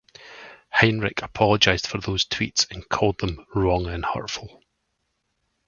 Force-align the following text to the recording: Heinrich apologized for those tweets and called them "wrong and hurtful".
Heinrich 0.73 1.21
apologized 1.21 1.85
for 1.85 1.99
those 1.99 2.25
tweets 2.25 2.65
and 2.71 2.89
called 2.89 3.19
them 3.19 3.45
"wrong 3.53 3.85
and 3.85 4.03
hurtful". 4.03 4.63